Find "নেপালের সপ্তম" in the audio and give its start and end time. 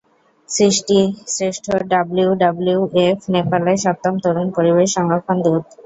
3.33-4.13